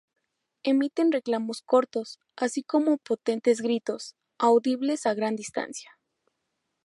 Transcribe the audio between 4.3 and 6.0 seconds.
audibles a gran distancia.